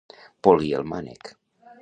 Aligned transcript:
Polir 0.47 0.71
el 0.79 0.87
mànec. 0.95 1.33